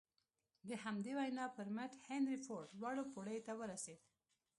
[0.67, 3.99] د همدې وينا پر مټ هنري فورډ لوړو پوړيو ته ورسېد.